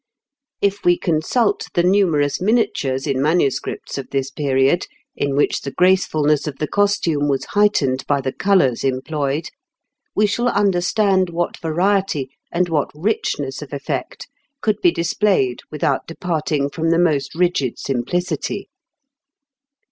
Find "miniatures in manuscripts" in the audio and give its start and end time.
2.41-3.99